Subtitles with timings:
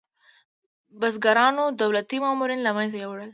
[0.99, 3.29] بزګرانو دولتي مامورین له منځه یوړل.